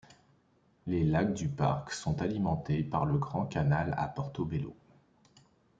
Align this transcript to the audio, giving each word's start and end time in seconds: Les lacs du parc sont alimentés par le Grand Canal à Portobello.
Les 0.87 1.03
lacs 1.03 1.35
du 1.35 1.47
parc 1.47 1.91
sont 1.93 2.23
alimentés 2.23 2.81
par 2.81 3.05
le 3.05 3.19
Grand 3.19 3.45
Canal 3.45 3.93
à 3.99 4.07
Portobello. 4.07 4.75